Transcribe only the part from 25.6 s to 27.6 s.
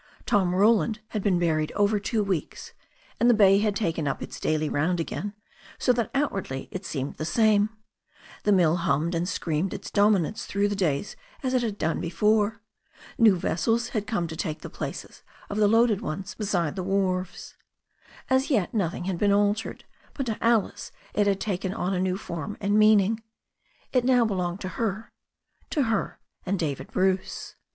to her and David Bruce.